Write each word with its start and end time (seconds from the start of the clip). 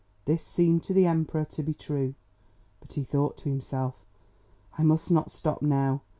This 0.25 0.41
seemed 0.43 0.81
to 0.85 0.95
the 0.95 1.05
Emperor 1.05 1.45
to 1.45 1.61
be 1.61 1.75
true; 1.75 2.15
but 2.79 2.93
he 2.93 3.03
thought 3.03 3.37
to 3.37 3.49
himself, 3.51 4.03
"I 4.75 4.81
must 4.81 5.11
not 5.11 5.29
stop 5.29 5.61
now." 5.61 6.01